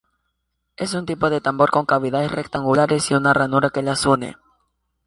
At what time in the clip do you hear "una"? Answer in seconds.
3.13-3.35